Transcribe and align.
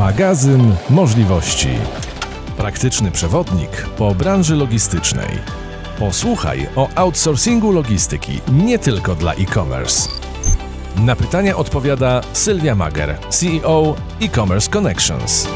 Magazyn 0.00 0.74
możliwości. 0.90 1.68
Praktyczny 2.56 3.10
przewodnik 3.10 3.70
po 3.98 4.14
branży 4.14 4.56
logistycznej. 4.56 5.28
Posłuchaj 5.98 6.68
o 6.76 6.88
outsourcingu 6.94 7.72
logistyki 7.72 8.40
nie 8.52 8.78
tylko 8.78 9.14
dla 9.14 9.32
e-commerce. 9.32 10.08
Na 10.96 11.16
pytania 11.16 11.56
odpowiada 11.56 12.20
Sylwia 12.32 12.74
Mager, 12.74 13.18
CEO 13.30 13.94
e-commerce 14.20 14.70
Connections. 14.70 15.48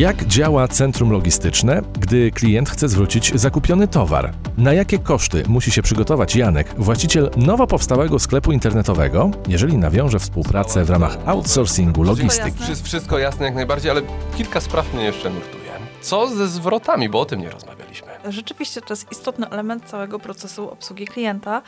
Jak 0.00 0.26
działa 0.26 0.68
centrum 0.68 1.10
logistyczne, 1.10 1.82
gdy 1.98 2.30
klient 2.30 2.70
chce 2.70 2.88
zwrócić 2.88 3.32
zakupiony 3.34 3.88
towar? 3.88 4.32
Na 4.58 4.72
jakie 4.72 4.98
koszty 4.98 5.42
musi 5.48 5.70
się 5.70 5.82
przygotować 5.82 6.36
Janek, 6.36 6.74
właściciel 6.78 7.30
nowo 7.36 7.66
powstałego 7.66 8.18
sklepu 8.18 8.52
internetowego, 8.52 9.30
jeżeli 9.48 9.78
nawiąże 9.78 10.18
współpracę 10.18 10.84
w 10.84 10.90
ramach 10.90 11.18
outsourcingu 11.26 12.02
logistyki? 12.02 12.58
Wszystko, 12.62 12.86
wszystko 12.86 13.18
jasne 13.18 13.46
jak 13.46 13.54
najbardziej, 13.54 13.90
ale 13.90 14.02
kilka 14.36 14.60
spraw 14.60 14.94
mnie 14.94 15.04
jeszcze 15.04 15.30
nurtuje. 15.30 15.60
Co 16.00 16.28
ze 16.28 16.48
zwrotami, 16.48 17.08
bo 17.08 17.20
o 17.20 17.24
tym 17.24 17.40
nie 17.40 17.50
rozmawialiśmy. 17.50 18.08
Rzeczywiście 18.28 18.80
to 18.80 18.92
jest 18.92 19.12
istotny 19.12 19.48
element 19.48 19.84
całego 19.84 20.18
procesu 20.18 20.70
obsługi 20.70 21.06
klienta. 21.06 21.62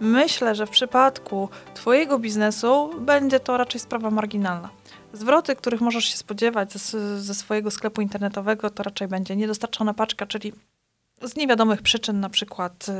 Myślę, 0.00 0.54
że 0.54 0.66
w 0.66 0.70
przypadku 0.70 1.48
Twojego 1.74 2.18
biznesu 2.18 2.90
będzie 3.00 3.40
to 3.40 3.56
raczej 3.56 3.80
sprawa 3.80 4.10
marginalna. 4.10 4.68
Zwroty, 5.14 5.56
których 5.56 5.80
możesz 5.80 6.04
się 6.04 6.16
spodziewać 6.16 6.72
ze, 6.72 7.20
ze 7.20 7.34
swojego 7.34 7.70
sklepu 7.70 8.00
internetowego, 8.00 8.70
to 8.70 8.82
raczej 8.82 9.08
będzie 9.08 9.36
niedostarczona 9.36 9.94
paczka, 9.94 10.26
czyli 10.26 10.52
z 11.22 11.36
niewiadomych 11.36 11.82
przyczyn, 11.82 12.20
na 12.20 12.28
przykład 12.28 12.86
y, 12.88 12.92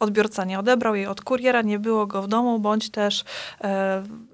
odbiorca 0.00 0.44
nie 0.44 0.58
odebrał 0.58 0.94
jej 0.94 1.06
od 1.06 1.20
kuriera, 1.20 1.62
nie 1.62 1.78
było 1.78 2.06
go 2.06 2.22
w 2.22 2.28
domu, 2.28 2.58
bądź 2.58 2.90
też 2.90 3.20
y, 3.20 3.64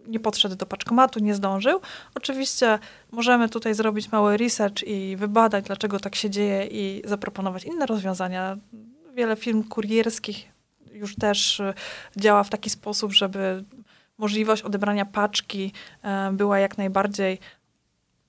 nie 0.06 0.20
podszedł 0.20 0.56
do 0.56 0.66
paczkomatu, 0.66 1.20
nie 1.20 1.34
zdążył. 1.34 1.80
Oczywiście 2.14 2.78
możemy 3.12 3.48
tutaj 3.48 3.74
zrobić 3.74 4.12
mały 4.12 4.36
research 4.36 4.82
i 4.82 5.16
wybadać, 5.16 5.64
dlaczego 5.64 6.00
tak 6.00 6.14
się 6.14 6.30
dzieje 6.30 6.66
i 6.66 7.02
zaproponować 7.04 7.64
inne 7.64 7.86
rozwiązania. 7.86 8.56
Wiele 9.14 9.36
firm 9.36 9.64
kurierskich 9.64 10.48
już 10.92 11.16
też 11.16 11.60
y, 11.60 11.74
działa 12.16 12.44
w 12.44 12.50
taki 12.50 12.70
sposób, 12.70 13.12
żeby 13.12 13.64
możliwość 14.18 14.62
odebrania 14.62 15.04
paczki 15.04 15.72
e, 16.02 16.32
była 16.32 16.58
jak 16.58 16.78
najbardziej 16.78 17.38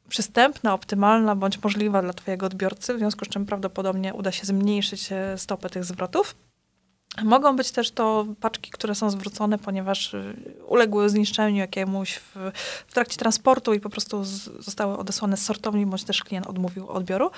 przystępna, 0.09 0.73
optymalna 0.73 1.36
bądź 1.36 1.64
możliwa 1.64 2.02
dla 2.02 2.14
Twojego 2.14 2.45
odbiorcy, 2.45 2.94
w 2.94 2.97
związku 2.97 3.25
z 3.25 3.28
czym 3.28 3.45
prawdopodobnie 3.45 4.13
uda 4.13 4.31
się 4.31 4.45
zmniejszyć 4.45 5.11
e, 5.11 5.38
stopę 5.38 5.69
tych 5.69 5.83
zwrotów. 5.83 6.36
Mogą 7.23 7.56
być 7.56 7.72
też 7.72 7.91
to 7.91 8.25
paczki, 8.39 8.72
które 8.72 8.95
są 8.95 9.09
zwrócone, 9.09 9.58
ponieważ 9.58 10.13
e, 10.13 10.33
uległy 10.67 11.09
zniszczeniu 11.09 11.58
jakiemuś 11.58 12.16
w, 12.16 12.52
w 12.88 12.94
trakcie 12.94 13.17
transportu 13.17 13.73
i 13.73 13.80
po 13.80 13.89
prostu 13.89 14.23
z, 14.23 14.44
zostały 14.66 14.97
odesłane 14.97 15.38
z 15.38 15.45
sortowni, 15.45 15.86
bądź 15.86 16.03
też 16.03 16.23
klient 16.23 16.47
odmówił 16.47 16.89
odbioru. 16.89 17.31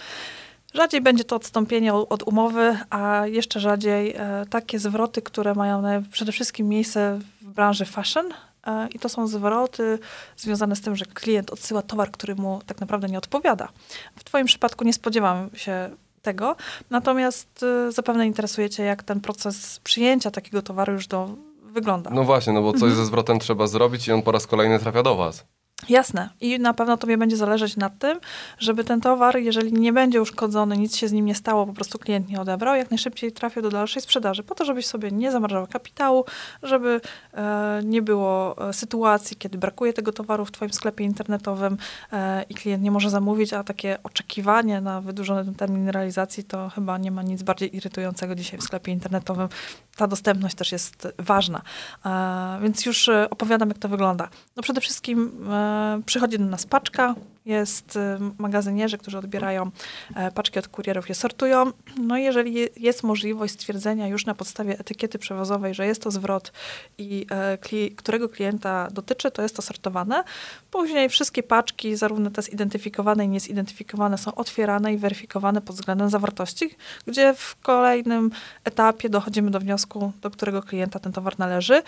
Rzadziej 0.77 1.01
będzie 1.01 1.23
to 1.23 1.35
odstąpienie 1.35 1.93
od 1.93 2.23
umowy, 2.23 2.77
a 2.89 3.27
jeszcze 3.27 3.59
rzadziej 3.59 4.13
e, 4.17 4.45
takie 4.49 4.79
zwroty, 4.79 5.21
które 5.21 5.55
mają 5.55 5.83
przede 6.11 6.31
wszystkim 6.31 6.67
miejsce 6.67 7.19
w 7.41 7.45
branży 7.45 7.85
fashion. 7.85 8.25
E, 8.67 8.87
I 8.87 8.99
to 8.99 9.09
są 9.09 9.27
zwroty 9.27 9.99
związane 10.37 10.75
z 10.75 10.81
tym, 10.81 10.95
że 10.95 11.05
klient 11.05 11.49
odsyła 11.51 11.81
towar, 11.81 12.11
który 12.11 12.35
mu 12.35 12.61
tak 12.65 12.79
naprawdę 12.79 13.07
nie 13.07 13.17
odpowiada. 13.17 13.67
W 14.15 14.23
Twoim 14.23 14.45
przypadku 14.45 14.83
nie 14.83 14.93
spodziewam 14.93 15.49
się 15.53 15.89
tego, 16.21 16.55
natomiast 16.89 17.63
e, 17.87 17.91
zapewne 17.91 18.27
interesuje 18.27 18.69
Cię, 18.69 18.83
jak 18.83 19.03
ten 19.03 19.21
proces 19.21 19.79
przyjęcia 19.83 20.31
takiego 20.31 20.61
towaru 20.61 20.93
już 20.93 21.07
do, 21.07 21.29
wygląda. 21.63 22.09
No 22.09 22.23
właśnie, 22.23 22.53
no 22.53 22.61
bo 22.61 22.71
coś 22.71 22.81
mhm. 22.81 22.95
ze 22.95 23.05
zwrotem 23.05 23.39
trzeba 23.39 23.67
zrobić 23.67 24.07
i 24.07 24.11
on 24.11 24.21
po 24.21 24.31
raz 24.31 24.47
kolejny 24.47 24.79
trafia 24.79 25.03
do 25.03 25.15
Was. 25.15 25.45
Jasne. 25.89 26.29
I 26.41 26.59
na 26.59 26.73
pewno 26.73 26.97
tobie 26.97 27.17
będzie 27.17 27.37
zależeć 27.37 27.75
na 27.75 27.89
tym, 27.89 28.19
żeby 28.59 28.83
ten 28.83 29.01
towar, 29.01 29.37
jeżeli 29.37 29.73
nie 29.73 29.93
będzie 29.93 30.21
uszkodzony, 30.21 30.77
nic 30.77 30.95
się 30.95 31.07
z 31.07 31.11
nim 31.11 31.25
nie 31.25 31.35
stało, 31.35 31.65
po 31.65 31.73
prostu 31.73 31.99
klient 31.99 32.29
nie 32.29 32.41
odebrał, 32.41 32.75
jak 32.75 32.91
najszybciej 32.91 33.31
trafił 33.31 33.61
do 33.61 33.69
dalszej 33.69 34.01
sprzedaży, 34.01 34.43
po 34.43 34.55
to, 34.55 34.65
żebyś 34.65 34.85
sobie 34.85 35.11
nie 35.11 35.31
zamrażał 35.31 35.67
kapitału, 35.67 36.25
żeby 36.63 37.01
e, 37.33 37.81
nie 37.85 38.01
było 38.01 38.67
e, 38.69 38.73
sytuacji, 38.73 39.37
kiedy 39.37 39.57
brakuje 39.57 39.93
tego 39.93 40.11
towaru 40.11 40.45
w 40.45 40.51
twoim 40.51 40.73
sklepie 40.73 41.03
internetowym 41.03 41.77
e, 42.11 42.43
i 42.49 42.55
klient 42.55 42.83
nie 42.83 42.91
może 42.91 43.09
zamówić, 43.09 43.53
a 43.53 43.63
takie 43.63 43.97
oczekiwanie 44.03 44.81
na 44.81 45.01
wydłużony 45.01 45.53
termin 45.53 45.89
realizacji 45.89 46.43
to 46.43 46.69
chyba 46.69 46.97
nie 46.97 47.11
ma 47.11 47.23
nic 47.23 47.43
bardziej 47.43 47.75
irytującego 47.75 48.35
dzisiaj 48.35 48.59
w 48.59 48.63
sklepie 48.63 48.91
internetowym. 48.91 49.49
Ta 49.95 50.07
dostępność 50.07 50.55
też 50.55 50.71
jest 50.71 51.07
ważna. 51.19 51.61
E, 52.05 52.59
więc 52.61 52.85
już 52.85 53.09
e, 53.09 53.29
opowiadam, 53.29 53.69
jak 53.69 53.77
to 53.77 53.89
wygląda. 53.89 54.29
No 54.55 54.63
przede 54.63 54.81
wszystkim 54.81 55.47
e, 55.51 55.66
przychodzi 56.05 56.39
do 56.39 56.45
nas 56.45 56.65
paczka, 56.65 57.15
jest 57.47 57.95
y, 57.95 57.99
magazynierzy, 58.37 58.97
którzy 58.97 59.17
odbierają 59.17 59.71
e, 60.15 60.31
paczki 60.31 60.59
od 60.59 60.67
kurierów, 60.67 61.09
je 61.09 61.15
sortują. 61.15 61.71
No 61.97 62.17
i 62.17 62.23
jeżeli 62.23 62.67
jest 62.77 63.03
możliwość 63.03 63.53
stwierdzenia 63.53 64.07
już 64.07 64.25
na 64.25 64.35
podstawie 64.35 64.79
etykiety 64.79 65.19
przewozowej, 65.19 65.73
że 65.73 65.87
jest 65.87 66.01
to 66.01 66.11
zwrot 66.11 66.51
i 66.97 67.25
e, 67.31 67.57
którego 67.95 68.29
klienta 68.29 68.87
dotyczy, 68.91 69.31
to 69.31 69.41
jest 69.41 69.55
to 69.55 69.61
sortowane. 69.61 70.23
Później 70.71 71.09
wszystkie 71.09 71.43
paczki, 71.43 71.95
zarówno 71.95 72.29
te 72.29 72.41
zidentyfikowane 72.41 73.25
i 73.25 73.29
niezidentyfikowane, 73.29 74.17
są 74.17 74.35
otwierane 74.35 74.93
i 74.93 74.97
weryfikowane 74.97 75.61
pod 75.61 75.75
względem 75.75 76.09
zawartości, 76.09 76.69
gdzie 77.07 77.33
w 77.33 77.55
kolejnym 77.61 78.31
etapie 78.63 79.09
dochodzimy 79.09 79.51
do 79.51 79.59
wniosku, 79.59 80.11
do 80.21 80.31
którego 80.31 80.61
klienta 80.63 80.99
ten 80.99 81.11
towar 81.11 81.39
należy. 81.39 81.81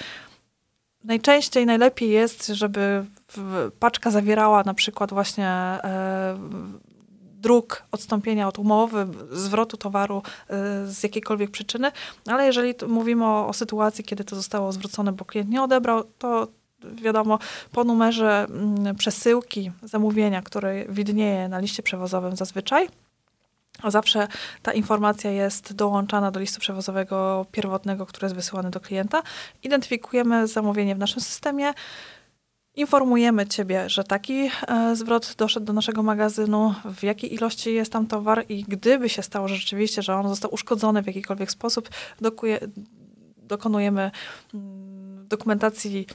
Najczęściej 1.04 1.66
najlepiej 1.66 2.10
jest, 2.10 2.48
żeby 2.48 3.06
paczka 3.80 4.12
zawierała 4.12 4.64
na 4.64 4.74
przykład 4.74 5.14
właśnie 5.14 5.48
e, 5.48 6.38
druk 7.42 7.84
odstąpienia 7.92 8.48
od 8.48 8.60
umowy, 8.60 9.08
zwrotu 9.32 9.78
towaru 9.78 10.22
e, 10.50 10.86
z 10.88 11.04
jakiejkolwiek 11.04 11.52
przyczyny, 11.52 11.92
ale 12.28 12.46
jeżeli 12.46 12.74
mówimy 12.88 13.26
o, 13.26 13.48
o 13.48 13.54
sytuacji, 13.54 14.04
kiedy 14.04 14.24
to 14.24 14.36
zostało 14.36 14.72
zwrócone, 14.72 15.12
bo 15.12 15.26
klient 15.26 15.50
nie 15.50 15.64
odebrał, 15.64 16.04
to 16.18 16.48
wiadomo, 16.84 17.40
po 17.72 17.84
numerze 17.84 18.48
m, 18.50 18.76
mm, 18.80 18.96
przesyłki 18.96 19.72
zamówienia, 19.84 20.42
które 20.42 20.86
widnieje 20.86 21.48
na 21.48 21.60
liście 21.60 21.84
przewozowym 21.84 22.36
zazwyczaj, 22.36 22.88
Zawsze 23.88 24.28
ta 24.62 24.74
informacja 24.74 25.32
jest 25.32 25.74
dołączana 25.74 26.32
do 26.32 26.40
listu 26.40 26.60
przewozowego 26.60 27.46
pierwotnego, 27.52 28.06
który 28.06 28.26
jest 28.26 28.36
wysyłany 28.36 28.70
do 28.70 28.80
klienta. 28.80 29.24
Identyfikujemy 29.64 30.48
zamówienie 30.48 30.96
w 30.96 31.00
naszym 31.00 31.22
systemie, 31.22 31.74
informujemy 32.76 33.48
Ciebie, 33.48 33.90
że 33.90 34.04
taki 34.04 34.50
e, 34.68 34.96
zwrot 34.96 35.36
doszedł 35.38 35.66
do 35.66 35.74
naszego 35.74 36.04
magazynu, 36.04 36.76
w 36.86 37.04
jakiej 37.04 37.34
ilości 37.34 37.74
jest 37.74 37.92
tam 37.92 38.08
towar 38.08 38.46
i 38.50 38.64
gdyby 38.64 39.10
się 39.10 39.24
stało 39.24 39.48
rzeczywiście, 39.48 40.02
że 40.02 40.16
on 40.16 40.30
został 40.30 40.54
uszkodzony 40.54 41.04
w 41.04 41.08
jakikolwiek 41.08 41.52
sposób, 41.52 41.90
dokuje, 42.22 42.60
dokonujemy 43.38 44.12
mm, 44.54 44.99
dokumentacji 45.30 46.08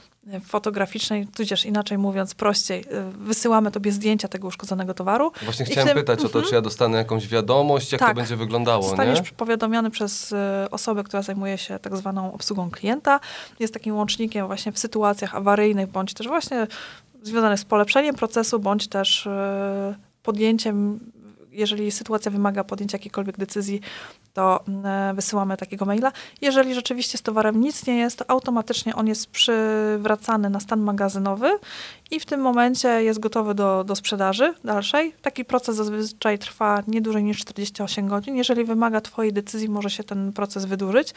fotograficznej, 0.45 1.27
tudzież 1.27 1.65
inaczej 1.65 1.97
mówiąc, 1.97 2.35
prościej, 2.35 2.81
y, 2.81 2.85
wysyłamy 3.17 3.71
tobie 3.71 3.91
zdjęcia 3.91 4.27
tego 4.27 4.47
uszkodzonego 4.47 4.93
towaru. 4.93 5.31
Właśnie 5.43 5.65
chciałem 5.65 5.87
tym, 5.87 5.97
pytać 5.97 6.25
o 6.25 6.29
to, 6.29 6.41
czy 6.41 6.55
ja 6.55 6.61
dostanę 6.61 6.97
jakąś 6.97 7.27
wiadomość, 7.27 7.91
jak 7.91 7.99
tak, 7.99 8.09
to 8.09 8.15
będzie 8.15 8.35
wyglądało, 8.35 8.83
Zostaniesz 8.83 9.19
nie? 9.19 9.37
powiadomiony 9.37 9.91
przez 9.91 10.31
y, 10.31 10.35
osobę, 10.71 11.03
która 11.03 11.21
zajmuje 11.21 11.57
się 11.57 11.79
tak 11.79 11.97
zwaną 11.97 12.33
obsługą 12.33 12.71
klienta. 12.71 13.19
Jest 13.59 13.73
takim 13.73 13.95
łącznikiem 13.95 14.47
właśnie 14.47 14.71
w 14.71 14.79
sytuacjach 14.79 15.35
awaryjnych, 15.35 15.89
bądź 15.89 16.13
też 16.13 16.27
właśnie 16.27 16.67
związanych 17.23 17.59
z 17.59 17.65
polepszeniem 17.65 18.15
procesu, 18.15 18.59
bądź 18.59 18.87
też 18.87 19.25
y, 19.25 19.29
podjęciem 20.23 20.99
jeżeli 21.55 21.91
sytuacja 21.91 22.31
wymaga 22.31 22.63
podjęcia 22.63 22.95
jakiejkolwiek 22.95 23.37
decyzji, 23.37 23.81
to 24.33 24.63
mm, 24.67 24.85
e, 24.85 25.13
wysyłamy 25.13 25.57
takiego 25.57 25.85
maila. 25.85 26.11
Jeżeli 26.41 26.73
rzeczywiście 26.73 27.17
z 27.17 27.21
towarem 27.21 27.59
nic 27.59 27.87
nie 27.87 27.97
jest, 27.97 28.17
to 28.17 28.29
automatycznie 28.29 28.95
on 28.95 29.07
jest 29.07 29.27
przywracany 29.27 30.49
na 30.49 30.59
stan 30.59 30.79
magazynowy 30.79 31.59
i 32.11 32.19
w 32.19 32.25
tym 32.25 32.41
momencie 32.41 33.03
jest 33.03 33.19
gotowy 33.19 33.55
do, 33.55 33.83
do 33.83 33.95
sprzedaży 33.95 34.53
dalszej. 34.63 35.13
Taki 35.21 35.45
proces 35.45 35.75
zazwyczaj 35.75 36.39
trwa 36.39 36.83
nie 36.87 37.01
dłużej 37.01 37.23
niż 37.23 37.39
48 37.39 38.07
godzin. 38.07 38.35
Jeżeli 38.35 38.63
wymaga 38.63 39.01
Twojej 39.01 39.33
decyzji, 39.33 39.69
może 39.69 39.89
się 39.89 40.03
ten 40.03 40.33
proces 40.33 40.65
wydłużyć. 40.65 41.13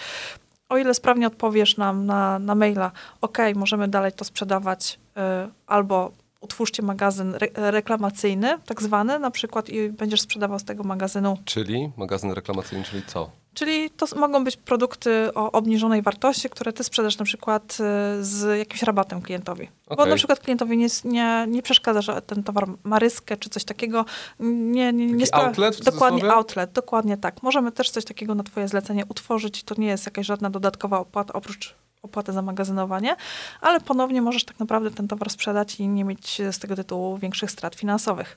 O 0.69 0.79
ile 0.79 0.95
sprawnie 0.95 1.27
odpowiesz 1.27 1.77
nam 1.77 2.07
na, 2.07 2.39
na 2.39 2.55
maila, 2.55 2.93
ok, 3.21 3.39
możemy 3.55 3.89
dalej 3.89 4.13
to 4.13 4.25
sprzedawać, 4.25 4.99
y, 5.17 5.21
albo 5.67 6.13
utwórzcie 6.41 6.83
magazyn 6.83 7.35
re 7.35 7.71
reklamacyjny, 7.71 8.59
tak 8.67 8.83
zwany, 8.83 9.19
na 9.19 9.31
przykład 9.31 9.69
i 9.69 9.89
będziesz 9.91 10.21
sprzedawał 10.21 10.59
z 10.59 10.65
tego 10.65 10.85
magazynu. 10.85 11.39
Czyli 11.45 11.93
magazyn 11.97 12.33
reklamacyjny, 12.33 12.85
czyli 12.85 13.03
co? 13.07 13.31
Czyli 13.55 13.91
to 13.91 14.07
mogą 14.17 14.45
być 14.45 14.57
produkty 14.57 15.35
o 15.35 15.53
obniżonej 15.53 16.03
wartości, 16.03 16.51
które 16.51 16.73
ty 16.73 16.85
sprzedasz 16.85 17.19
na 17.19 17.25
przykład 17.25 17.79
y, 18.21 18.25
z 18.25 18.59
jakimś 18.59 18.83
rabatem 18.83 19.23
klientowi. 19.23 19.69
Okay. 19.87 19.97
Bo 19.97 20.11
na 20.11 20.17
przykład 20.17 20.41
klientowi 20.41 20.77
nie, 20.77 20.87
nie, 21.05 21.47
nie 21.49 21.63
przeszkadza, 21.63 22.03
że 22.03 22.23
ten 22.23 22.43
towar 22.43 22.69
ma 22.85 22.99
ryskę 22.99 23.37
czy 23.37 23.51
coś 23.51 23.65
takiego. 23.65 24.05
Nie, 24.41 24.93
nie, 24.93 25.07
nie 25.07 25.35
outlet? 25.35 25.85
Dokładnie, 25.85 26.33
outlet, 26.33 26.73
dokładnie 26.73 27.17
tak. 27.17 27.43
Możemy 27.43 27.73
też 27.73 27.91
coś 27.91 28.05
takiego 28.05 28.35
na 28.35 28.43
twoje 28.43 28.69
zlecenie 28.69 29.07
utworzyć 29.07 29.61
i 29.61 29.65
to 29.65 29.75
nie 29.79 29.87
jest 29.87 30.07
jakaś 30.07 30.27
żadna 30.27 30.51
dodatkowa 30.51 30.99
opłata 30.99 31.33
oprócz 31.33 31.75
opłatę 32.03 32.33
za 32.33 32.43
magazynowanie, 32.43 33.17
ale 33.61 33.81
ponownie 33.81 34.23
możesz 34.23 34.45
tak 34.45 34.61
naprawdę 34.61 34.91
ten 34.91 35.09
towar 35.09 35.31
sprzedać 35.31 35.81
i 35.81 35.89
nie 35.89 36.05
mieć 36.05 36.43
z 36.53 36.59
tego 36.59 36.77
tytułu 36.77 37.19
większych 37.19 37.51
strat 37.51 37.75
finansowych. 37.75 38.37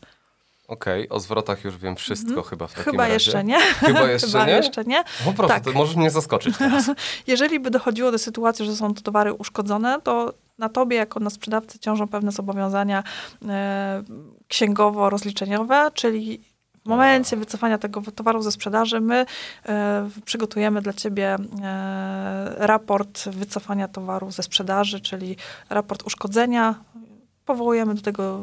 Okej, 0.68 1.10
o 1.10 1.20
zwrotach 1.20 1.64
już 1.64 1.78
wiem 1.78 1.96
wszystko 1.96 2.42
chyba 2.44 2.68
w 2.68 2.74
takim. 2.74 2.92
Chyba 2.92 3.04
razie. 3.04 3.14
jeszcze 3.14 3.44
nie. 3.44 3.60
Chyba 3.60 4.12
jeszcze 4.12 4.28
Chyba 4.32 4.46
nie? 4.46 4.52
jeszcze 4.54 4.84
nie. 4.84 5.04
O 5.28 5.34
proszę, 5.34 5.54
Tak. 5.54 5.64
to 5.64 5.72
możesz 5.72 5.96
mnie 5.96 6.10
zaskoczyć 6.10 6.58
teraz. 6.58 6.92
Jeżeli 7.28 7.60
by 7.60 7.72
dochodziło 7.72 8.12
do 8.12 8.18
sytuacji, 8.18 8.66
że 8.66 8.76
są 8.76 8.94
to 8.94 9.02
towary 9.02 9.34
uszkodzone, 9.34 10.02
to 10.04 10.34
na 10.58 10.70
tobie 10.70 10.98
jako 10.98 11.20
na 11.20 11.30
sprzedawcy 11.30 11.80
ciążą 11.80 12.08
pewne 12.08 12.32
zobowiązania 12.32 13.04
e, 13.50 14.04
księgowo-rozliczeniowe, 14.48 15.92
czyli 15.94 16.42
w 16.86 16.90
momencie 16.90 17.38
wycofania 17.38 17.78
tego 17.78 18.02
towaru 18.16 18.42
ze 18.42 18.52
sprzedaży 18.52 19.02
my 19.02 19.26
e, 19.66 20.10
przygotujemy 20.26 20.82
dla 20.82 20.94
ciebie 20.94 21.38
e, 21.64 22.56
raport 22.58 23.30
wycofania 23.30 23.88
towaru 23.88 24.32
ze 24.32 24.44
sprzedaży, 24.44 25.00
czyli 25.00 25.36
raport 25.70 26.04
uszkodzenia. 26.04 26.76
Powołujemy 27.46 27.96
do 27.96 28.02
tego 28.02 28.40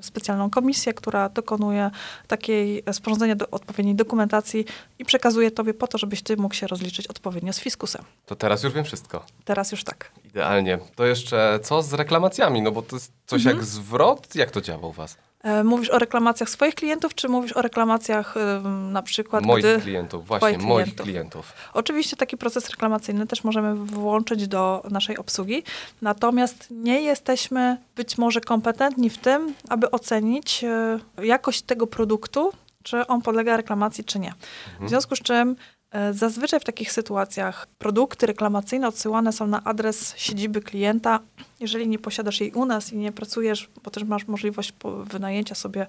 specjalną 0.00 0.50
komisję, 0.50 0.94
która 0.94 1.28
dokonuje 1.28 1.90
takiej 2.28 2.82
e, 2.86 2.92
sporządzenia 2.92 3.36
do 3.36 3.50
odpowiedniej 3.50 3.94
dokumentacji 3.96 4.64
i 4.98 5.04
przekazuje 5.04 5.50
tobie 5.50 5.74
po 5.74 5.86
to, 5.86 5.98
żebyś 5.98 6.22
ty 6.22 6.36
mógł 6.36 6.54
się 6.54 6.66
rozliczyć 6.66 7.06
odpowiednio 7.06 7.52
z 7.52 7.60
fiskusem. 7.60 8.04
To 8.26 8.36
teraz 8.36 8.62
już 8.62 8.72
wiem 8.72 8.84
wszystko. 8.84 9.24
Teraz 9.44 9.72
już 9.72 9.84
tak. 9.84 10.10
Idealnie. 10.24 10.78
To 10.94 11.04
jeszcze 11.06 11.58
co 11.62 11.82
z 11.82 11.92
reklamacjami? 11.92 12.62
No 12.62 12.72
bo 12.72 12.82
to 12.82 12.96
jest 12.96 13.12
coś 13.26 13.40
Mhm. 13.42 13.56
jak 13.56 13.64
zwrot. 13.66 14.34
Jak 14.34 14.50
to 14.50 14.60
działa 14.60 14.86
u 14.88 14.92
was? 14.92 15.16
E, 15.42 15.64
Mówisz 15.64 15.90
o 15.90 15.98
reklamacjach 15.98 16.50
swoich 16.50 16.74
klientów, 16.74 17.14
czy 17.14 17.28
mówisz 17.28 17.52
o 17.52 17.62
reklamacjach 17.62 18.36
ym, 18.36 18.92
na 18.92 19.02
przykład, 19.02 19.44
Moich 19.44 19.64
gdy... 19.64 19.80
klientów, 19.80 20.26
właśnie, 20.26 20.58
moich 20.58 20.84
klientów. 20.84 21.04
klientów. 21.06 21.52
Oczywiście 21.72 22.16
taki 22.16 22.36
proces 22.36 22.70
reklamacyjny 22.70 23.26
też 23.26 23.44
możemy 23.44 23.74
włączyć 23.74 24.48
do 24.48 24.82
naszej 24.90 25.18
obsługi, 25.18 25.62
natomiast 26.02 26.66
nie 26.70 27.02
jesteśmy 27.02 27.76
być 27.96 28.18
może 28.18 28.40
kompetentni 28.40 29.10
w 29.10 29.18
tym, 29.18 29.54
aby 29.68 29.90
ocenić 29.90 30.64
e, 30.64 30.98
jakość 31.24 31.62
tego 31.62 31.86
produktu, 31.86 32.52
czy 32.82 33.06
on 33.06 33.22
podlega 33.22 33.56
reklamacji, 33.56 34.04
czy 34.04 34.18
nie. 34.18 34.34
W 34.80 34.88
związku 34.88 35.16
z 35.16 35.20
czym 35.20 35.50
e, 35.50 35.81
zazwyczaj 36.12 36.60
w 36.60 36.64
takich 36.64 36.92
sytuacjach 36.92 37.66
produkty 37.78 38.26
reklamacyjne 38.26 38.88
odsyłane 38.88 39.32
są 39.32 39.46
na 39.46 39.64
adres 39.64 40.14
siedziby 40.16 40.60
klienta. 40.60 41.20
Jeżeli 41.60 41.88
nie 41.88 41.98
posiadasz 41.98 42.40
jej 42.40 42.52
u 42.52 42.64
nas 42.64 42.92
i 42.92 42.96
nie 42.96 43.12
pracujesz, 43.12 43.70
bo 43.84 43.90
też 43.90 44.04
masz 44.04 44.26
możliwość 44.26 44.72
wynajęcia 45.04 45.54
sobie 45.54 45.86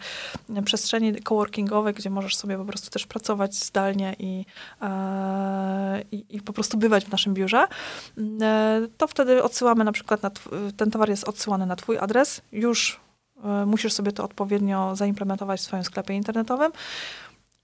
e, 0.55 0.61
przestrzeni 0.61 1.15
coworkingowej, 1.21 1.93
gdzie 1.93 2.09
możesz 2.09 2.35
sobie 2.35 2.57
po 2.57 2.65
prostu 2.65 2.89
też 2.89 3.07
pracować 3.07 3.55
zdalnie 3.55 4.15
i, 4.19 4.45
e, 4.81 6.01
i, 6.11 6.25
i 6.29 6.41
po 6.41 6.53
prostu 6.53 6.77
bywać 6.77 7.05
w 7.05 7.11
naszym 7.11 7.33
biurze, 7.33 7.67
e, 8.41 8.87
to 8.97 9.07
wtedy 9.07 9.43
odsyłamy 9.43 9.83
na 9.83 9.91
przykład, 9.91 10.23
na 10.23 10.31
ten 10.77 10.91
towar 10.91 11.09
jest 11.09 11.23
odsyłany 11.23 11.65
na 11.65 11.75
twój 11.75 11.97
adres, 11.97 12.41
już 12.51 12.99
e, 13.43 13.65
musisz 13.65 13.93
sobie 13.93 14.11
to 14.11 14.23
odpowiednio 14.23 14.95
zaimplementować 14.95 15.59
w 15.59 15.63
swoim 15.63 15.83
sklepie 15.83 16.13
internetowym 16.13 16.71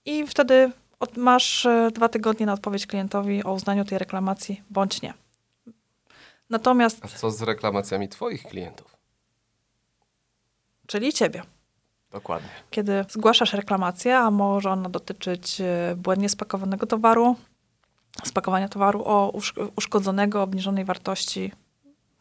i 0.04 0.26
wtedy 0.26 0.72
od, 1.00 1.16
masz 1.16 1.66
e, 1.66 1.90
dwa 1.94 2.08
tygodnie 2.08 2.46
na 2.46 2.52
odpowiedź 2.52 2.86
klientowi 2.86 3.44
o 3.44 3.52
uznaniu 3.52 3.84
tej 3.84 3.98
reklamacji 3.98 4.62
bądź 4.70 5.02
nie. 5.02 5.14
Natomiast, 6.50 7.04
A 7.04 7.08
co 7.08 7.30
z 7.30 7.42
reklamacjami 7.42 8.08
twoich 8.08 8.42
klientów? 8.42 8.96
czyli 10.86 11.12
ciebie, 11.12 11.42
Dokładnie. 12.10 12.48
kiedy 12.70 13.04
zgłaszasz 13.08 13.52
reklamację, 13.52 14.18
a 14.18 14.30
może 14.30 14.70
ona 14.70 14.88
dotyczyć 14.88 15.60
e, 15.60 15.94
błędnie 15.96 16.28
spakowanego 16.28 16.86
towaru, 16.86 17.36
spakowania 18.24 18.68
towaru 18.68 19.04
o 19.04 19.30
usz- 19.34 19.70
uszkodzonego, 19.76 20.42
obniżonej 20.42 20.84
wartości, 20.84 21.52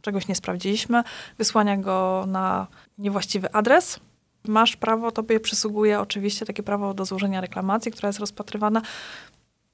czegoś 0.01 0.27
nie 0.27 0.35
sprawdziliśmy, 0.35 1.03
wysłania 1.37 1.77
go 1.77 2.23
na 2.27 2.67
niewłaściwy 2.97 3.53
adres. 3.53 3.99
Masz 4.47 4.75
prawo, 4.75 5.11
tobie 5.11 5.39
przysługuje 5.39 5.99
oczywiście 5.99 6.45
takie 6.45 6.63
prawo 6.63 6.93
do 6.93 7.05
złożenia 7.05 7.41
reklamacji, 7.41 7.91
która 7.91 8.09
jest 8.09 8.19
rozpatrywana. 8.19 8.81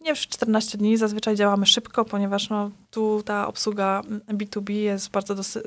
Nie 0.01 0.15
w 0.15 0.19
14 0.19 0.77
dni, 0.77 0.97
zazwyczaj 0.97 1.35
działamy 1.35 1.65
szybko, 1.65 2.05
ponieważ 2.05 2.49
no, 2.49 2.71
tu 2.91 3.23
ta 3.25 3.47
obsługa 3.47 4.01
B2B 4.27 4.71
jest 4.71 5.11
bardzo, 5.11 5.35
dosy- 5.35 5.63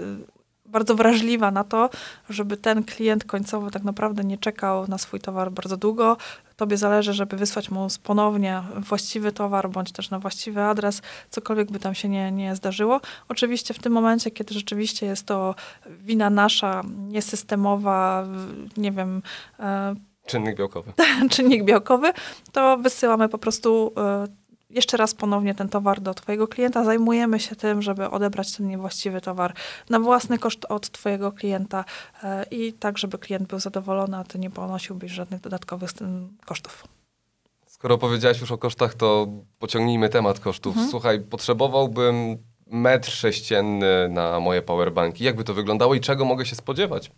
bardzo 0.68 0.94
wrażliwa 0.94 1.50
na 1.50 1.64
to, 1.64 1.90
żeby 2.30 2.56
ten 2.56 2.84
klient 2.84 3.24
końcowy 3.24 3.70
tak 3.70 3.84
naprawdę 3.84 4.24
nie 4.24 4.38
czekał 4.38 4.88
na 4.88 4.98
swój 4.98 5.20
towar 5.20 5.52
bardzo 5.52 5.76
długo. 5.76 6.16
Tobie 6.56 6.76
zależy, 6.76 7.12
żeby 7.12 7.36
wysłać 7.36 7.70
mu 7.70 7.86
ponownie 8.02 8.62
właściwy 8.76 9.32
towar, 9.32 9.70
bądź 9.70 9.92
też 9.92 10.10
na 10.10 10.18
właściwy 10.18 10.62
adres, 10.62 11.02
cokolwiek 11.30 11.70
by 11.70 11.78
tam 11.78 11.94
się 11.94 12.08
nie, 12.08 12.32
nie 12.32 12.56
zdarzyło. 12.56 13.00
Oczywiście 13.28 13.74
w 13.74 13.78
tym 13.78 13.92
momencie, 13.92 14.30
kiedy 14.30 14.54
rzeczywiście 14.54 15.06
jest 15.06 15.26
to 15.26 15.54
wina 15.86 16.30
nasza, 16.30 16.82
niesystemowa, 17.08 18.26
nie 18.76 18.92
wiem, 18.92 19.22
e, 19.60 19.94
Czynnik 20.26 20.56
białkowy. 20.56 20.92
czynnik 21.30 21.64
białkowy, 21.64 22.12
to 22.52 22.78
wysyłamy 22.78 23.28
po 23.28 23.38
prostu 23.38 23.92
e, 23.96 24.26
jeszcze 24.70 24.96
raz 24.96 25.14
ponownie 25.14 25.54
ten 25.54 25.68
towar 25.68 26.00
do 26.00 26.14
Twojego 26.14 26.48
klienta. 26.48 26.84
Zajmujemy 26.84 27.40
się 27.40 27.56
tym, 27.56 27.82
żeby 27.82 28.10
odebrać 28.10 28.56
ten 28.56 28.68
niewłaściwy 28.68 29.20
towar 29.20 29.54
na 29.90 30.00
własny 30.00 30.38
koszt 30.38 30.64
od 30.68 30.90
Twojego 30.90 31.32
klienta 31.32 31.84
e, 32.22 32.44
i 32.50 32.72
tak, 32.72 32.98
żeby 32.98 33.18
klient 33.18 33.48
był 33.48 33.58
zadowolony, 33.58 34.16
a 34.16 34.24
Ty 34.24 34.38
nie 34.38 34.50
ponosiłbyś 34.50 35.12
żadnych 35.12 35.40
dodatkowych 35.40 35.90
kosztów. 36.44 36.84
Skoro 37.66 37.98
powiedziałaś 37.98 38.40
już 38.40 38.52
o 38.52 38.58
kosztach, 38.58 38.94
to 38.94 39.26
pociągnijmy 39.58 40.08
temat 40.08 40.40
kosztów. 40.40 40.72
Mhm. 40.72 40.90
Słuchaj, 40.90 41.20
potrzebowałbym 41.20 42.38
metr 42.66 43.10
sześcienny 43.10 44.08
na 44.08 44.40
moje 44.40 44.62
powerbanki. 44.62 45.24
Jakby 45.24 45.44
to 45.44 45.54
wyglądało 45.54 45.94
i 45.94 46.00
czego 46.00 46.24
mogę 46.24 46.46
się 46.46 46.56
spodziewać? 46.56 47.10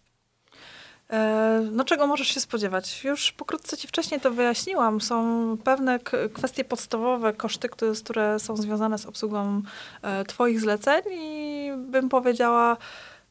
E, 1.11 1.69
No 1.73 1.85
czego 1.85 2.07
możesz 2.07 2.29
się 2.29 2.41
spodziewać? 2.41 3.05
Już 3.05 3.33
pokrótce 3.33 3.77
Ci 3.77 3.89
wcześniej 3.89 4.21
to 4.21 4.31
wyjaśniłam. 4.31 5.01
Są 5.01 5.57
pewne 5.65 5.99
kwestie 6.33 6.65
podstawowe, 6.65 7.33
koszty, 7.33 7.69
które, 7.69 7.93
które 8.05 8.39
są 8.39 8.57
związane 8.57 8.99
z 8.99 9.07
obsługą 9.07 9.63
e, 10.03 10.25
Twoich 10.25 10.61
zleceń 10.61 11.03
i 11.13 11.71
bym 11.77 12.09
powiedziała, 12.09 12.77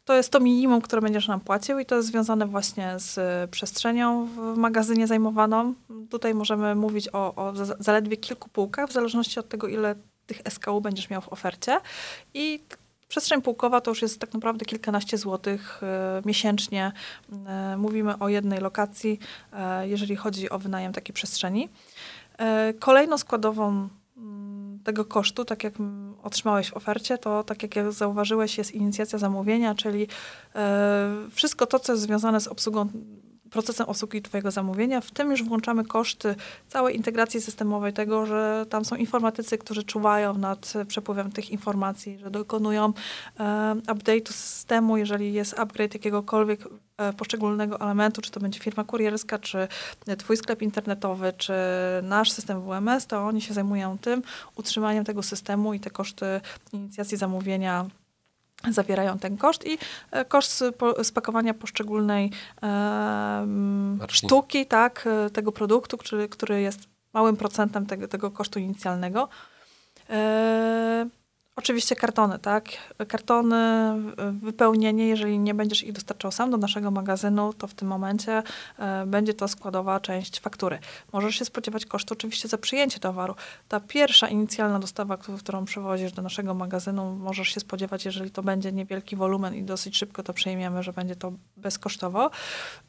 to 0.05 0.13
jest 0.13 0.29
to 0.31 0.39
minimum, 0.39 0.81
które 0.81 1.01
będziesz 1.01 1.27
nam 1.27 1.39
płacił 1.39 1.79
i 1.79 1.85
to 1.85 1.95
jest 1.95 2.07
związane 2.07 2.45
właśnie 2.47 2.93
z 2.99 3.17
e, 3.17 3.47
przestrzenią 3.51 4.25
w 4.25 4.57
magazynie 4.57 5.07
zajmowaną. 5.07 5.73
Tutaj 6.09 6.33
możemy 6.33 6.75
mówić 6.75 7.09
o, 7.13 7.35
o 7.35 7.55
za- 7.55 7.75
zaledwie 7.79 8.17
kilku 8.17 8.49
półkach, 8.49 8.89
w 8.89 8.93
zależności 8.93 9.39
od 9.39 9.49
tego, 9.49 9.67
ile 9.67 9.95
tych 10.25 10.41
SKU 10.49 10.81
będziesz 10.81 11.09
miał 11.09 11.21
w 11.21 11.33
ofercie. 11.33 11.79
I 12.33 12.59
przestrzeń 13.09 13.41
półkowa 13.41 13.81
to 13.81 13.91
już 13.91 14.01
jest 14.01 14.19
tak 14.19 14.33
naprawdę 14.33 14.65
kilkanaście 14.65 15.17
złotych 15.17 15.83
e, 15.83 16.21
miesięcznie. 16.25 16.91
E, 17.47 17.77
mówimy 17.77 18.19
o 18.19 18.29
jednej 18.29 18.59
lokacji, 18.59 19.19
e, 19.53 19.87
jeżeli 19.87 20.15
chodzi 20.15 20.49
o 20.49 20.59
wynajem 20.59 20.93
takiej 20.93 21.13
przestrzeni. 21.13 21.69
Kolejną 22.79 23.17
składową 23.17 23.89
mm, 24.17 24.79
tego 24.83 25.05
kosztu, 25.05 25.45
tak 25.45 25.63
jak 25.63 25.79
mm, 25.79 26.15
otrzymałeś 26.23 26.69
w 26.69 26.77
ofercie, 26.77 27.17
to 27.17 27.43
tak 27.43 27.63
jak 27.63 27.75
ja 27.75 27.91
zauważyłeś, 27.91 28.57
jest 28.57 28.71
inicjacja 28.75 29.19
zamówienia, 29.19 29.75
czyli 29.75 30.07
wszystko 31.31 31.65
to, 31.65 31.79
co 31.79 31.93
jest 31.93 32.03
związane 32.03 32.41
z 32.41 32.47
obsługą 32.47 32.89
procesem 33.51 33.87
obsługi 33.87 34.21
Twojego 34.21 34.51
zamówienia. 34.51 35.01
W 35.01 35.11
tym 35.11 35.31
już 35.31 35.43
włączamy 35.43 35.85
koszty 35.85 36.35
całej 36.67 36.95
integracji 36.95 37.41
systemowej, 37.41 37.93
tego, 37.93 38.25
że 38.25 38.65
tam 38.69 38.85
są 38.85 38.95
informatycy, 38.95 39.57
którzy 39.57 39.83
czuwają 39.83 40.37
nad 40.37 40.73
przepływem 40.87 41.31
tych 41.31 41.49
informacji, 41.49 42.17
że 42.17 42.31
dokonują 42.31 42.93
e, 43.39 43.75
update'u 43.87 44.31
systemu, 44.31 44.97
jeżeli 44.97 45.33
jest 45.33 45.59
upgrade 45.59 45.93
jakiegokolwiek 45.93 46.59
e, 46.97 47.13
poszczególnego 47.13 47.79
elementu, 47.79 48.21
czy 48.21 48.31
to 48.31 48.39
będzie 48.39 48.59
firma 48.59 48.83
kurierska, 48.83 49.39
czy 49.39 49.67
twój 50.17 50.37
sklep 50.37 50.61
internetowy, 50.61 51.33
czy 51.37 51.53
nasz 52.03 52.31
system 52.31 52.61
WMS, 52.61 53.07
to 53.07 53.25
oni 53.25 53.41
się 53.41 53.53
zajmują 53.53 53.97
tym, 53.97 54.21
utrzymaniem 54.55 55.05
tego 55.05 55.23
systemu 55.23 55.73
i 55.73 55.79
te 55.79 55.89
koszty 55.89 56.41
inicjacji 56.73 57.17
zamówienia 57.17 57.85
zawierają 58.71 59.19
ten 59.19 59.37
koszt 59.37 59.65
i 59.67 59.77
e, 60.11 60.25
koszt 60.25 60.63
spakowania 61.03 61.53
poszczególnej 61.53 62.31
sztuki, 64.09 64.65
tak, 64.65 65.07
e, 65.07 65.29
tego 65.29 65.51
produktu, 65.51 65.97
który, 65.97 66.29
który 66.29 66.61
jest 66.61 66.79
małym 67.13 67.37
procentem 67.37 67.85
tego, 67.85 68.07
tego 68.07 68.31
kosztu 68.31 68.59
inicjalnego. 68.59 69.29
E, 70.09 71.07
Oczywiście 71.59 71.95
kartony, 71.95 72.39
tak? 72.39 72.65
Kartony, 73.07 73.55
wypełnienie, 74.31 75.07
jeżeli 75.07 75.39
nie 75.39 75.53
będziesz 75.53 75.83
ich 75.83 75.91
dostarczał 75.93 76.31
sam 76.31 76.51
do 76.51 76.57
naszego 76.57 76.91
magazynu, 76.91 77.53
to 77.53 77.67
w 77.67 77.73
tym 77.73 77.87
momencie 77.87 78.43
e, 78.79 79.05
będzie 79.05 79.33
to 79.33 79.47
składowa 79.47 79.99
część 79.99 80.39
faktury. 80.39 80.79
Możesz 81.13 81.35
się 81.35 81.45
spodziewać 81.45 81.85
kosztu 81.85 82.13
oczywiście 82.13 82.47
za 82.47 82.57
przyjęcie 82.57 82.99
towaru. 82.99 83.35
Ta 83.67 83.79
pierwsza 83.79 84.27
inicjalna 84.27 84.79
dostawa, 84.79 85.17
któ- 85.17 85.37
którą 85.37 85.65
przywozisz 85.65 86.11
do 86.11 86.21
naszego 86.21 86.53
magazynu, 86.53 87.15
możesz 87.15 87.49
się 87.49 87.59
spodziewać, 87.59 88.05
jeżeli 88.05 88.31
to 88.31 88.43
będzie 88.43 88.71
niewielki 88.71 89.15
wolumen 89.15 89.55
i 89.55 89.63
dosyć 89.63 89.97
szybko 89.97 90.23
to 90.23 90.33
przyjmiemy, 90.33 90.83
że 90.83 90.93
będzie 90.93 91.15
to 91.15 91.33
bezkosztowo. 91.57 92.29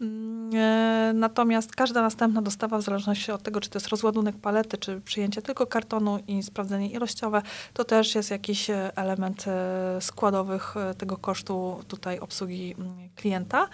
Mm, 0.01 0.51
e, 0.55 1.13
Natomiast 1.15 1.75
każda 1.77 2.03
następna 2.03 2.43
dostawa, 2.43 2.79
w 2.79 2.83
zależności 2.83 3.33
od 3.33 3.43
tego, 3.43 3.61
czy 3.61 3.71
to 3.71 3.77
jest 3.79 3.89
rozładunek 3.89 4.37
palety, 4.37 4.79
czy 4.79 5.01
przyjęcie 5.01 5.43
tylko 5.43 5.67
kartonu 5.67 6.19
i 6.29 6.43
sprawdzenie 6.43 6.91
ilościowe, 6.91 7.43
to 7.75 7.85
też 7.85 8.15
jest 8.15 8.31
jakiś 8.31 8.60
jakiś 8.69 8.93
element 8.97 9.45
e, 9.49 10.01
składowych 10.01 10.77
e, 10.77 10.95
tego 10.95 11.17
kosztu 11.17 11.85
tutaj 11.89 12.19
obsługi 12.19 12.75
mm, 12.79 13.09
klienta. 13.17 13.69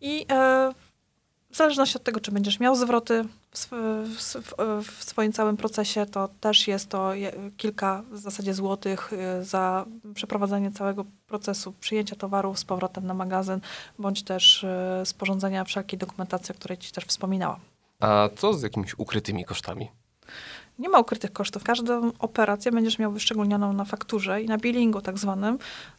I 0.00 0.26
e, 0.30 0.72
w 1.50 1.56
zależności 1.56 1.96
od 1.96 2.04
tego, 2.04 2.20
czy 2.20 2.32
będziesz 2.32 2.60
miał 2.60 2.76
zwroty 2.76 3.24
w, 3.54 3.68
w, 3.68 4.44
w 4.98 5.04
swoim 5.04 5.32
całym 5.32 5.56
procesie, 5.56 6.06
to 6.06 6.28
też 6.40 6.68
jest 6.68 6.88
to 6.88 7.12
kilka 7.56 8.02
w 8.10 8.18
zasadzie 8.18 8.54
złotych 8.54 9.10
za 9.42 9.84
przeprowadzenie 10.14 10.72
całego 10.72 11.04
procesu 11.26 11.72
przyjęcia 11.80 12.16
towaru 12.16 12.54
z 12.54 12.64
powrotem 12.64 13.06
na 13.06 13.14
magazyn, 13.14 13.60
bądź 13.98 14.22
też 14.22 14.66
sporządzenia 15.04 15.64
wszelkiej 15.64 15.98
dokumentacji, 15.98 16.54
o 16.54 16.58
której 16.58 16.78
Ci 16.78 16.92
też 16.92 17.04
wspominałam. 17.04 17.60
A 18.00 18.28
co 18.36 18.54
z 18.54 18.62
jakimiś 18.62 18.94
ukrytymi 18.98 19.44
kosztami? 19.44 19.88
Nie 20.78 20.88
ma 20.88 20.98
ukrytych 20.98 21.32
kosztów. 21.32 21.64
Każdą 21.64 22.12
operację 22.18 22.72
będziesz 22.72 22.98
miał 22.98 23.12
wyszczególnioną 23.12 23.72
na 23.72 23.84
fakturze 23.84 24.42
i 24.42 24.46
na 24.46 24.58
billingu 24.58 25.00
tak 25.00 25.18
zwanym, 25.18 25.58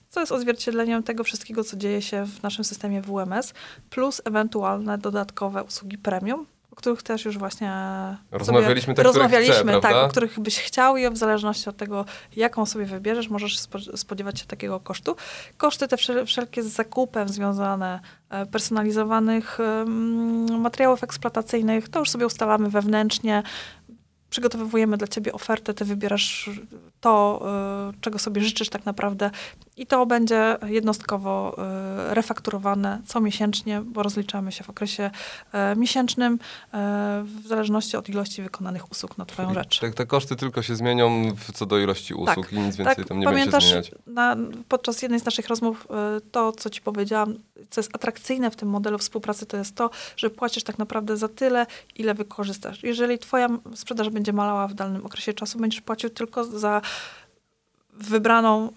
co 0.10 0.20
jest 0.20 0.32
odzwierciedleniem 0.32 1.03
tego 1.03 1.24
wszystkiego, 1.24 1.63
co 1.63 1.77
dzieje 1.77 2.01
się 2.01 2.25
w 2.25 2.44
naszym 2.44 2.63
systemie 2.63 3.01
WMS, 3.01 3.53
plus 3.89 4.22
ewentualne 4.25 4.98
dodatkowe 4.98 5.63
usługi 5.63 5.98
premium, 5.98 6.46
o 6.72 6.75
których 6.75 7.03
też 7.03 7.25
już 7.25 7.38
właśnie 7.38 7.72
Rozmawialiśmy 8.32 8.94
których 8.94 9.13
rozmawialiśmy, 9.13 9.72
chcę, 9.72 9.82
tak, 9.82 9.96
o 9.96 10.08
których 10.08 10.39
byś 10.39 10.60
chciał 10.60 10.98
i 10.98 11.10
w 11.10 11.17
zależności 11.17 11.70
od 11.70 11.77
tego, 11.77 12.05
jaką 12.36 12.65
sobie 12.65 12.86
wybierzesz, 12.86 13.29
możesz 13.29 13.58
spo- 13.60 13.98
spodziewać 13.98 14.39
się 14.39 14.46
takiego 14.46 14.79
kosztu. 14.79 15.15
Koszty 15.58 15.88
te 15.88 15.96
wszel- 15.98 16.25
wszelkie 16.25 16.63
z 16.63 16.67
zakupem 16.67 17.29
związane, 17.29 18.00
e, 18.29 18.46
personalizowanych 18.46 19.58
materiałów 20.60 21.03
eksploatacyjnych, 21.03 21.89
to 21.89 22.00
już 22.00 22.10
sobie 22.10 22.25
ustalamy 22.25 22.70
wewnętrznie, 22.70 23.44
przygotowujemy 24.35 24.97
dla 24.97 25.07
ciebie 25.07 25.33
ofertę, 25.33 25.73
ty 25.73 25.85
wybierasz 25.85 26.49
to, 27.01 27.45
y, 27.93 28.01
czego 28.01 28.19
sobie 28.19 28.41
życzysz 28.41 28.69
tak 28.69 28.85
naprawdę 28.85 29.31
i 29.77 29.85
to 29.85 30.05
będzie 30.05 30.57
jednostkowo 30.67 31.57
y, 32.11 32.13
refakturowane 32.13 33.01
comiesięcznie, 33.05 33.81
bo 33.81 34.03
rozliczamy 34.03 34.51
się 34.51 34.63
w 34.63 34.69
okresie 34.69 35.11
e, 35.51 35.75
miesięcznym 35.75 36.39
w 37.23 37.47
zależności 37.47 37.97
od 37.97 38.09
ilości 38.09 38.41
wykonanych 38.41 38.91
usług 38.91 39.17
na 39.17 39.25
twoją 39.25 39.47
Czyli 39.47 39.59
rzecz. 39.59 39.79
Te, 39.79 39.91
te 39.91 40.05
koszty 40.05 40.35
tylko 40.35 40.61
się 40.61 40.75
zmienią 40.75 41.35
co 41.53 41.65
do 41.65 41.79
ilości 41.79 42.13
usług 42.13 42.53
i 42.53 42.59
nic 42.59 42.75
więcej 42.75 43.05
tam 43.05 43.19
nie 43.19 43.25
będzie 43.25 43.45
się 43.45 43.51
pamiętasz 43.51 43.65
zmieniać. 43.65 43.91
na, 44.07 44.37
podczas 44.69 45.01
jednej 45.01 45.19
z 45.19 45.25
naszych 45.25 45.47
rozmów 45.47 45.87
to, 46.31 46.51
co 46.51 46.69
ci 46.69 46.81
powiedziałam, 46.81 47.35
co 47.75 47.82
jest 47.82 47.96
atrakcyjne 47.96 48.51
w 48.51 48.55
tym 48.55 48.70
modelu 48.70 48.98
współpracy, 48.98 49.46
to 49.46 49.58
jest 49.58 49.75
to, 49.75 49.89
że 50.17 50.29
płacisz 50.29 50.63
tak 50.63 50.77
naprawdę 50.77 51.17
za 51.17 51.27
tyle, 51.27 51.65
ile 51.96 52.13
wykorzystasz. 52.13 52.84
Jeżeli 52.84 53.20
twoja 53.20 53.50
sprzedaż 53.75 54.10
będzie 54.10 54.34
malała 54.34 54.67
w 54.67 54.74
danym 54.74 55.05
okresie 55.05 55.34
czasu, 55.34 55.60
będziesz 55.60 55.82
płacił 55.82 56.10
tylko 56.10 56.44
za 56.44 56.82
wybraną 57.94 58.70
y, 58.70 58.72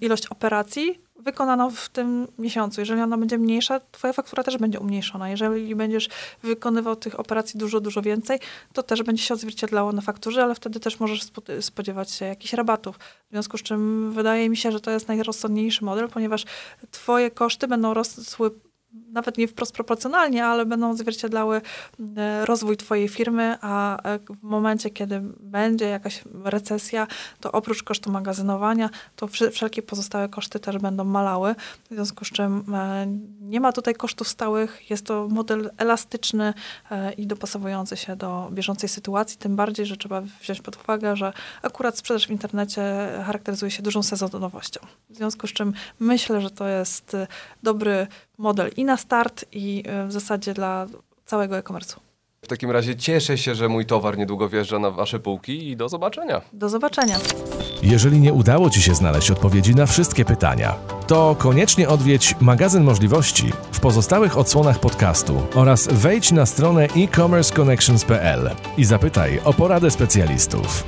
ilość 0.00 0.26
operacji 0.26 1.00
wykonaną 1.18 1.70
w 1.70 1.88
tym 1.88 2.28
miesiącu. 2.38 2.80
Jeżeli 2.80 3.00
ona 3.00 3.18
będzie 3.18 3.38
mniejsza, 3.38 3.80
twoja 3.92 4.12
faktura 4.12 4.42
też 4.42 4.56
będzie 4.58 4.80
umniejszona. 4.80 5.30
Jeżeli 5.30 5.74
będziesz 5.74 6.08
wykonywał 6.42 6.96
tych 6.96 7.20
operacji 7.20 7.60
dużo, 7.60 7.80
dużo 7.80 8.02
więcej, 8.02 8.38
to 8.72 8.82
też 8.82 9.02
będzie 9.02 9.22
się 9.22 9.34
odzwierciedlało 9.34 9.92
na 9.92 10.00
fakturze, 10.02 10.42
ale 10.42 10.54
wtedy 10.54 10.80
też 10.80 11.00
możesz 11.00 11.22
spo- 11.22 11.62
spodziewać 11.62 12.10
się 12.10 12.24
jakichś 12.24 12.52
rabatów. 12.52 12.96
W 12.98 13.30
związku 13.30 13.58
z 13.58 13.62
czym 13.62 14.12
wydaje 14.12 14.48
mi 14.48 14.56
się, 14.56 14.72
że 14.72 14.80
to 14.80 14.90
jest 14.90 15.08
najrozsądniejszy 15.08 15.84
model, 15.84 16.08
ponieważ 16.08 16.44
twoje 16.90 17.30
koszty 17.30 17.68
będą 17.68 17.94
rosły 17.94 18.50
nawet 19.12 19.38
nie 19.38 19.48
wprost 19.48 19.72
proporcjonalnie, 19.72 20.46
ale 20.46 20.66
będą 20.66 20.90
odzwierciedlały 20.90 21.60
e, 22.16 22.46
rozwój 22.46 22.76
twojej 22.76 23.08
firmy, 23.08 23.56
a 23.60 24.02
e, 24.02 24.18
w 24.18 24.42
momencie, 24.42 24.90
kiedy 24.90 25.20
będzie 25.40 25.88
jakaś 25.88 26.22
recesja, 26.44 27.06
to 27.40 27.52
oprócz 27.52 27.82
kosztu 27.82 28.10
magazynowania, 28.10 28.90
to 29.16 29.26
wszelkie 29.52 29.82
pozostałe 29.82 30.28
koszty 30.28 30.60
też 30.60 30.78
będą 30.78 31.04
malały. 31.04 31.54
W 31.90 31.94
związku 31.94 32.24
z 32.24 32.30
czym 32.30 32.74
e, 32.74 33.06
nie 33.40 33.60
ma 33.60 33.72
tutaj 33.72 33.94
kosztów 33.94 34.28
stałych, 34.28 34.90
jest 34.90 35.06
to 35.06 35.28
model 35.30 35.70
elastyczny 35.76 36.54
i 37.16 37.26
dopasowujący 37.26 37.96
się 37.96 38.16
do 38.16 38.48
bieżącej 38.52 38.88
sytuacji, 38.88 39.38
tym 39.38 39.56
bardziej, 39.56 39.86
że 39.86 39.96
trzeba 39.96 40.20
wziąć 40.20 40.60
pod 40.60 40.76
uwagę, 40.76 41.16
że 41.16 41.32
akurat 41.62 41.98
sprzedaż 41.98 42.26
w 42.26 42.30
internecie 42.30 42.82
charakteryzuje 43.26 43.70
się 43.70 43.82
dużą 43.82 44.02
sezonowością. 44.02 44.80
W 45.10 45.16
związku 45.16 45.46
z 45.46 45.52
czym 45.52 45.72
myślę, 46.00 46.40
że 46.40 46.50
to 46.50 46.68
jest 46.68 47.16
dobry 47.62 48.06
model 48.38 48.70
i 48.76 48.84
na 48.84 48.96
start, 48.96 49.44
i 49.52 49.82
e, 49.86 50.06
w 50.06 50.12
zasadzie 50.12 50.54
dla 50.54 50.86
całego 51.26 51.58
e-commerce'u. 51.58 51.96
W 52.42 52.48
takim 52.48 52.70
razie 52.70 52.96
cieszę 52.96 53.38
się, 53.38 53.54
że 53.54 53.68
mój 53.68 53.86
towar 53.86 54.18
niedługo 54.18 54.48
wjeżdża 54.48 54.78
na 54.78 54.90
wasze 54.90 55.20
półki 55.20 55.68
i 55.68 55.76
do 55.76 55.88
zobaczenia. 55.88 56.40
Do 56.52 56.68
zobaczenia. 56.68 57.18
Jeżeli 57.82 58.20
nie 58.20 58.32
udało 58.32 58.70
Ci 58.70 58.82
się 58.82 58.94
znaleźć 58.94 59.30
odpowiedzi 59.30 59.74
na 59.74 59.86
wszystkie 59.86 60.24
pytania, 60.24 60.74
to 61.06 61.36
koniecznie 61.38 61.88
odwiedź 61.88 62.34
magazyn 62.40 62.84
możliwości 62.84 63.52
w 63.72 63.80
pozostałych 63.80 64.38
odsłonach 64.38 64.80
podcastu 64.80 65.42
oraz 65.54 65.88
wejdź 65.92 66.32
na 66.32 66.46
stronę 66.46 66.84
e-commerceconnections.pl 66.84 68.50
i 68.76 68.84
zapytaj 68.84 69.40
o 69.44 69.52
poradę 69.52 69.90
specjalistów. 69.90 70.84